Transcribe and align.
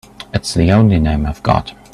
It's 0.33 0.55
the 0.55 0.71
only 0.71 0.97
name 0.97 1.27
I've 1.27 1.43
got. 1.43 1.73